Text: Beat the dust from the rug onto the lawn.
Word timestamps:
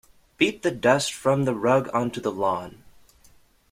Beat 0.37 0.63
the 0.63 0.71
dust 0.71 1.13
from 1.13 1.45
the 1.45 1.53
rug 1.53 1.87
onto 1.93 2.19
the 2.19 2.31
lawn. 2.31 2.81